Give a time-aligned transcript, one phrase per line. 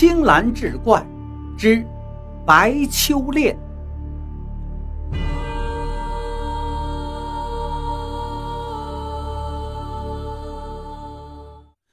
[0.00, 1.06] 青蓝志怪
[1.58, 1.84] 之
[2.46, 3.54] 白秋恋。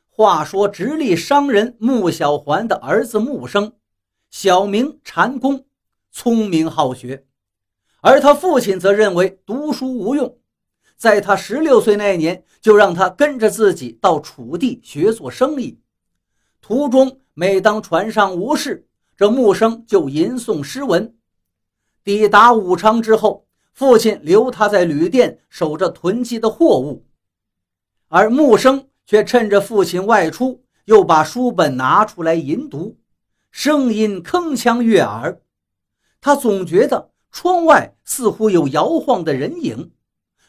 [0.09, 3.73] 话说，直隶商人穆小环的儿子穆生，
[4.29, 5.65] 小名禅公，
[6.09, 7.25] 聪明好学，
[7.99, 10.37] 而他父亲则认为读书无用，
[10.95, 15.81] 在他十六岁那年，就让他跟着自己到楚地学做生意。
[16.61, 21.15] 途中，每当船上无事，这木生就吟诵诗文。
[22.03, 27.05] 抵达武昌之后，父亲留他在旅店守着囤积的货物，
[28.07, 32.97] 而木生却趁着父亲外出，又把书本拿出来吟读，
[33.51, 35.39] 声音铿锵悦耳。
[36.19, 39.91] 他总觉得窗外似乎有摇晃的人影，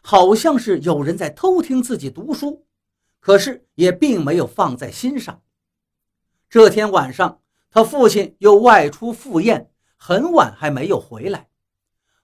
[0.01, 2.65] 好像是有人在偷听自己读书，
[3.21, 5.43] 可是也并没有放在心上。
[6.51, 11.49] 这天晚上，他父亲又外出赴宴，很晚还没有回来。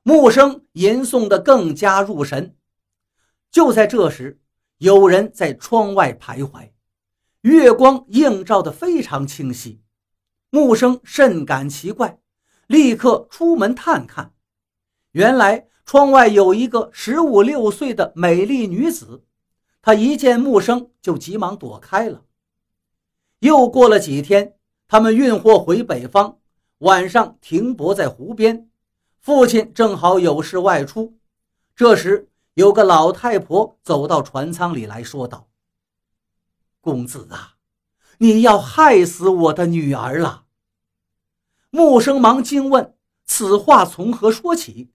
[0.02, 2.56] 木生吟诵的更加入神。
[3.50, 4.40] 就在这时，
[4.78, 6.70] 有人在窗外徘徊，
[7.42, 9.82] 月光映照的非常清晰。
[10.48, 12.18] 木生甚感奇怪，
[12.66, 14.32] 立刻出门探看。
[15.12, 19.22] 原来窗外有一个十五六岁的美丽女子，
[19.82, 22.24] 她一见木生就急忙躲开了。
[23.44, 24.56] 又过了几天，
[24.88, 26.38] 他们运货回北方，
[26.78, 28.70] 晚上停泊在湖边。
[29.20, 31.18] 父亲正好有事外出，
[31.76, 35.46] 这时有个老太婆走到船舱里来说道
[36.80, 37.56] ：“公子啊，
[38.16, 40.46] 你要害死我的女儿了。”
[41.68, 42.94] 木生忙惊问
[43.26, 44.90] ：“此话从何说起？”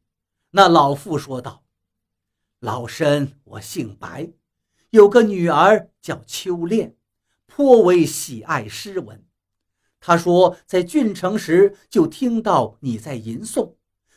[0.50, 1.61] 那老妇说道
[2.61, 4.31] ：“老身我姓白，
[4.89, 6.95] 有个女儿叫秋恋。”
[7.59, 9.25] 颇为喜爱诗文，
[9.99, 13.73] 他说在郡城时就听到你在吟诵，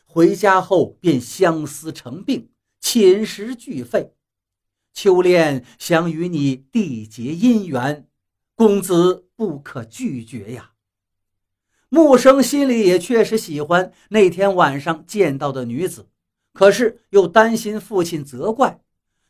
[0.07, 4.15] 回家后便相思成病，寝食俱废。
[4.93, 8.07] 秋恋想与你缔结姻缘，
[8.55, 10.75] 公子不可拒绝呀。
[11.89, 16.09] 木生心里也确实喜欢那天晚上见到的女子，
[16.53, 18.81] 可是又担心父亲责怪，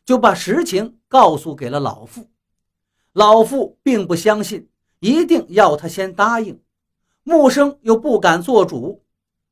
[0.05, 2.29] 就把实情告诉给了老妇。
[3.13, 4.69] 老妇并不相信，
[4.99, 6.61] 一定要他先答应。
[7.23, 9.05] 木生又不敢做主，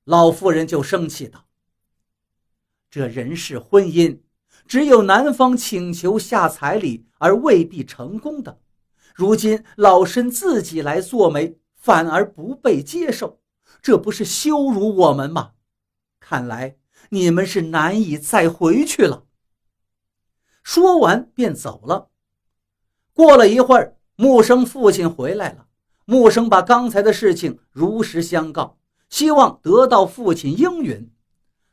[0.04, 1.46] 老妇人就生气道
[2.90, 4.20] ：“这人事婚姻，
[4.68, 8.60] 只有男方请求下彩礼，而未必成功的。
[9.14, 13.40] 如今老身自己来做媒，反而不被接受，
[13.82, 15.52] 这不是羞辱我们吗？
[16.20, 16.78] 看来
[17.10, 19.26] 你们是难以再回去了。”
[20.64, 22.11] 说完便走了。
[23.14, 25.68] 过了一会儿，木生父亲回来了。
[26.06, 28.78] 木生把刚才的事情如实相告，
[29.10, 31.12] 希望得到父亲应允。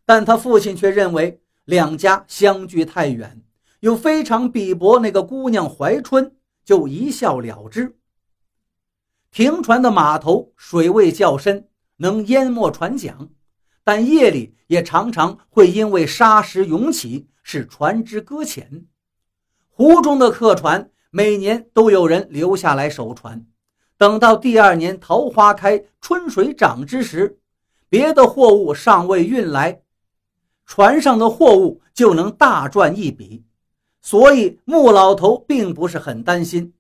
[0.04, 3.42] 但他父亲却认为两家相距太远，
[3.80, 6.34] 又非常鄙薄那个姑娘怀春，
[6.64, 7.96] 就一笑了之。
[9.30, 11.68] 停船的码头水位较深，
[11.98, 13.28] 能淹没船桨，
[13.84, 18.86] 但夜里也常常会因为沙石涌起，使船只搁浅。
[19.70, 20.90] 湖中的客船。
[21.10, 23.46] 每年都有人留下来守船，
[23.96, 27.38] 等到第二年桃花开、春水涨之时，
[27.88, 29.80] 别的货物尚未运来，
[30.66, 33.44] 船上的货物就能大赚一笔。
[34.02, 36.74] 所以穆老头并不是很担心，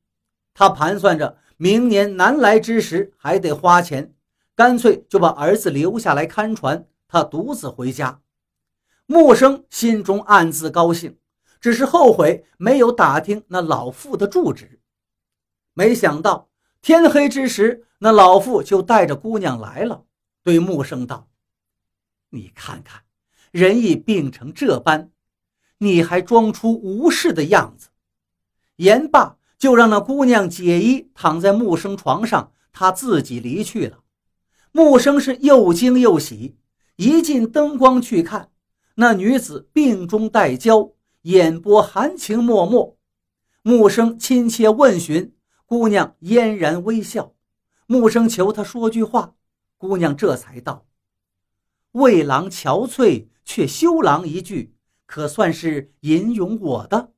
[0.52, 4.12] 他盘算着明年难来之时还得花钱，
[4.54, 8.20] 干脆就把儿子留下来看船，他独自回家。
[9.06, 11.16] 穆生心中暗自高兴。
[11.60, 14.80] 只是后悔没有打听那老妇的住址，
[15.74, 16.48] 没想到
[16.80, 20.04] 天黑之时，那老妇就带着姑娘来了，
[20.44, 21.28] 对木生道
[22.30, 23.02] ：“你看看，
[23.50, 25.10] 人已病成这般，
[25.78, 27.88] 你还装出无事的样子。”
[28.76, 34.04] 言罢，就让那姑娘解衣，躺在木生床上，他自己离去了。
[34.70, 36.56] 木生是又惊又喜，
[36.94, 38.52] 一进灯光去看，
[38.94, 40.92] 那女子病中带娇。
[41.22, 42.96] 眼波含情脉脉，
[43.62, 45.34] 木生亲切问询，
[45.66, 47.34] 姑娘嫣然微笑。
[47.86, 49.34] 木生求她说句话，
[49.76, 50.86] 姑娘这才道
[51.92, 54.74] ：“为郎憔悴，却羞郎一句，
[55.06, 57.12] 可算是吟咏我的。”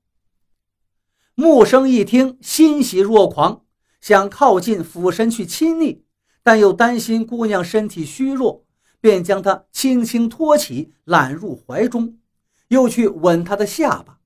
[1.34, 3.64] 木生一听，欣喜若狂，
[4.00, 6.04] 想靠近俯身去亲昵，
[6.42, 8.64] 但又担心姑娘身体虚弱，
[9.00, 12.19] 便将她轻轻托起，揽入怀中。
[12.70, 14.20] 又去吻她的下巴，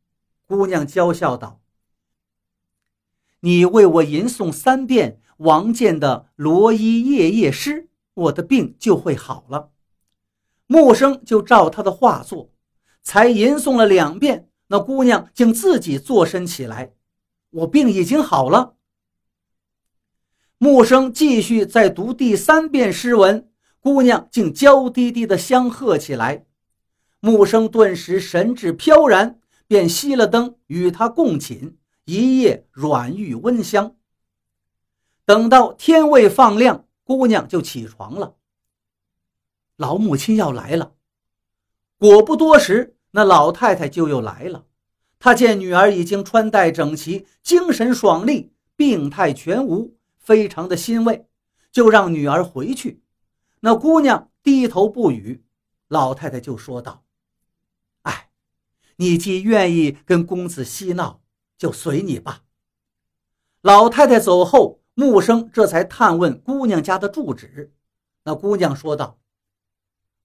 [0.46, 1.61] 姑娘娇笑道
[3.41, 9.70] ：“你为我吟诵三遍，王建的罗衣夜夜诗，我的病就会好了。
[10.67, 12.50] 木生就照他的话做，
[13.02, 16.93] 才吟诵了两遍，那姑娘竟自己坐身起来。
[17.50, 18.76] 我病已经好了。
[20.58, 23.50] 木生继续再读第三遍诗文，
[23.81, 26.44] 姑娘竟娇滴滴的相和起来。
[27.24, 33.96] 木生顿时神志飘然，便熄了灯，与他共寝，一夜软玉温香。
[35.24, 38.34] 等到天未放亮，姑娘就起床了。
[39.76, 40.92] 老母亲要来了，
[41.96, 44.66] 果不多时，那老太太就又来了。
[45.18, 51.26] 她见女儿已经穿戴整齐，精神爽利，病态全无，非常的欣慰，
[51.72, 53.00] 就让女儿回去。
[53.60, 55.42] 那姑娘低头不语，
[55.88, 57.02] 老太太就说道：“，
[58.96, 61.20] 你既愿意跟公子嬉闹，
[61.56, 62.43] 就随你吧。”
[63.62, 67.73] 老太太走后，木生这才探问姑娘家的住址。
[68.25, 69.19] 那姑娘说道。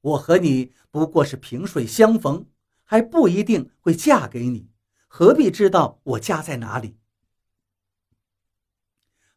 [0.01, 2.45] 我和你不过是萍水相逢，
[2.86, 4.69] 还不一定会嫁给你，
[5.10, 6.95] 何必知道我家在哪里？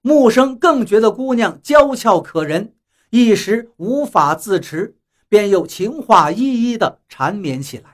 [0.01, 2.77] 木生更觉得姑娘娇俏可人，
[3.11, 4.97] 一时无法自持，
[5.29, 7.92] 便又情话一一的缠绵起来。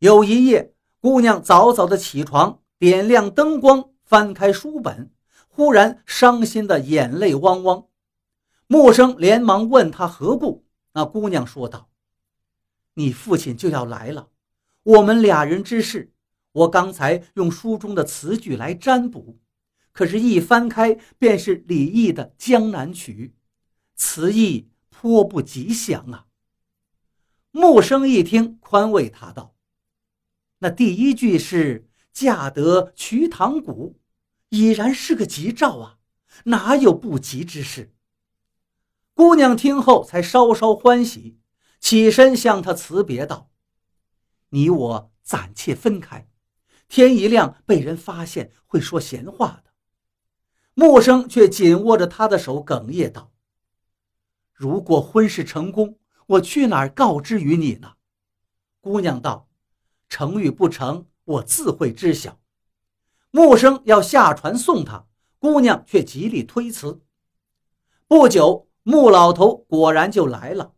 [0.00, 5.10] 有一夜，姑娘早早的起床，点亮灯光，翻开书本，
[5.48, 7.86] 忽然伤心的眼泪汪汪。
[8.68, 10.64] 木生连忙问她何故。
[10.92, 11.88] 那姑娘说道
[12.94, 14.28] ：“你父亲就要来了，
[14.84, 16.12] 我们俩人之事，
[16.52, 19.38] 我刚才用书中的词句来占卜，
[19.92, 23.34] 可是，一翻开便是李益的《江南曲》，
[23.96, 26.26] 词意颇不吉祥啊。”
[27.50, 29.54] 木生一听，宽慰他道
[30.58, 34.00] ：“那第一句是‘嫁得瞿塘古’，
[34.50, 35.98] 已然是个吉兆啊，
[36.44, 37.94] 哪有不吉之事？”
[39.14, 41.38] 姑娘听后才稍稍欢喜，
[41.80, 43.50] 起身向他辞别道
[44.50, 46.28] ：“你我暂且分开，
[46.88, 49.70] 天一亮被人发现会说闲话的。”
[50.74, 53.32] 木生却紧握着她的手，哽咽道
[54.54, 57.94] ：“如果婚事成功，我去哪儿告知于你呢？”
[58.80, 59.47] 姑娘道
[60.08, 62.38] ：“成与不成，我自会知晓。”
[63.30, 65.06] 木生要下船送她，
[65.38, 67.00] 姑娘却极力推辞。
[68.06, 68.66] 不久。
[68.84, 70.72] 穆老头果然就来了，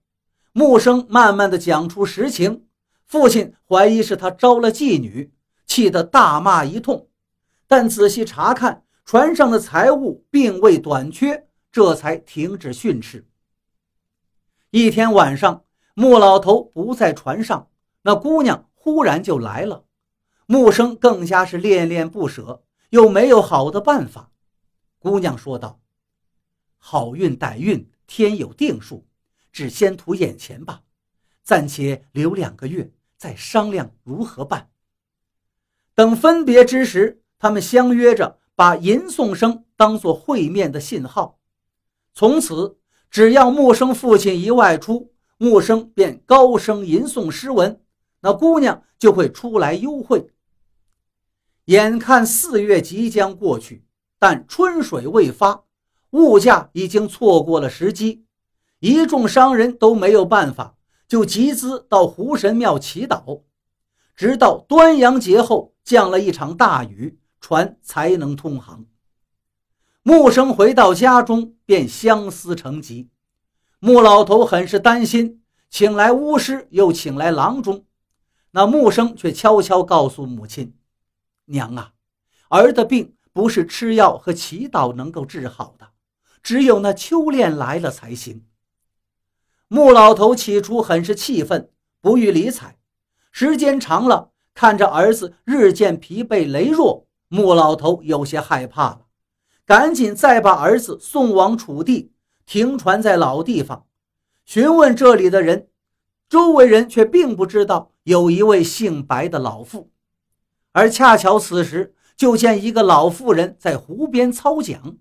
[0.50, 2.66] 穆生慢慢的讲出实情，
[3.06, 5.32] 父亲怀疑是他招了妓女，
[5.64, 7.06] 气得大骂一通，
[7.68, 13.24] 但仔细查看船上的财物并未短缺，这才停止训斥。
[14.70, 15.62] 一天晚上，
[15.94, 17.68] 穆老头不在船上，
[18.02, 19.84] 那姑娘忽然就来了，
[20.46, 24.32] 木生更加是恋恋不舍，又没有好的办法。
[24.98, 25.80] 姑娘说道
[26.76, 29.06] ：“好运歹运。”天有定数，
[29.52, 30.82] 只先图眼前吧，
[31.44, 34.70] 暂且留两个月，再商量如何办。
[35.94, 41.38] 等分别之时，他们相约着把吟诵声当作会面的信号。
[42.12, 47.80] 从此，只要木生父亲一外出，木生便高声吟诵诗文，
[48.20, 50.30] 那姑娘就会出来幽会。
[51.66, 53.84] 眼看四月即将过去，
[54.18, 55.64] 但春水未发。
[56.10, 58.24] 物价已经错过了时机，
[58.80, 63.42] 一众商人都没有办法，就集资到湖神庙祈祷，
[64.16, 68.84] 直到端阳节后降了一场大雨，船才能通航。
[70.02, 73.10] 木生回到家中便相思成疾，
[73.78, 77.84] 穆老头很是担心，请来巫师，又请来郎中，
[78.52, 80.74] 那木生却悄悄告诉母亲
[81.46, 81.92] ：“娘啊，
[82.48, 85.88] 儿的病不是吃药和祈祷能够治好的。”
[86.42, 88.46] 只有那秋恋来了才行。
[89.68, 92.78] 穆老头起初很是气愤，不予理睬。
[93.30, 99.06] 时间长了，看着儿子日渐疲惫羸弱，穆老头有些害怕了，
[99.66, 102.10] 赶紧再把儿子送往楚地，
[102.46, 103.86] 停船在老地方，
[104.46, 105.68] 询问这里的人。
[106.28, 109.90] 周围人却并不知道有一位姓白的老妇，
[110.72, 114.98] 而恰巧此时就见一个老妇人在湖边操桨。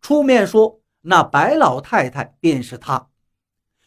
[0.00, 3.08] 出面说，那白老太太便是她。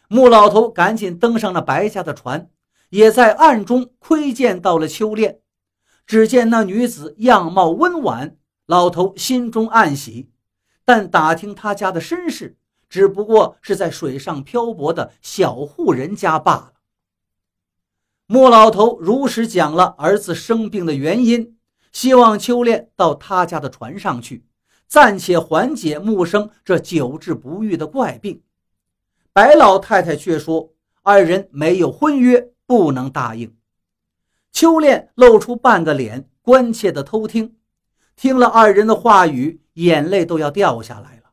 [0.07, 2.49] 穆老头赶紧登上了白家的船，
[2.89, 5.41] 也在暗中窥见到了秋恋。
[6.05, 10.31] 只见那女子样貌温婉，老头心中暗喜。
[10.85, 12.57] 但打听她家的身世，
[12.87, 16.74] 只不过是在水上漂泊的小户人家罢了。
[18.27, 21.57] 穆老头如实讲了儿子生病的原因，
[21.91, 24.45] 希望秋恋到他家的船上去。
[24.87, 28.41] 暂且缓解穆生这久治不愈的怪病。
[29.31, 33.55] 白老太太却说，二人没有婚约，不能答应。
[34.51, 37.55] 秋恋露出半个脸，关切地偷听，
[38.15, 41.31] 听了二人的话语，眼泪都要掉下来了。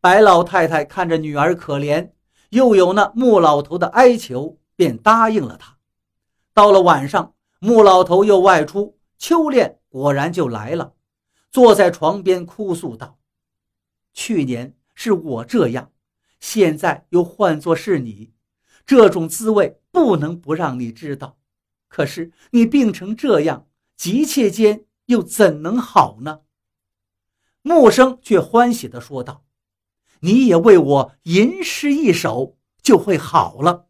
[0.00, 2.12] 白老太太看着女儿可怜，
[2.50, 5.73] 又有那穆老头的哀求，便答应了他。
[6.54, 10.94] 到了晚上，穆老头又外出，秋恋果然就来了。
[11.50, 13.18] 坐在床边哭诉道
[14.14, 15.90] ：“去年是我这样，
[16.38, 18.32] 现在又换作是你，
[18.86, 21.38] 这种滋味不能不让你知道。
[21.88, 26.42] 可是你病成这样，急切间又怎能好呢？”
[27.62, 29.42] 木生却欢喜地说道
[30.20, 33.86] ：“你也为我吟诗一首，就会好了。”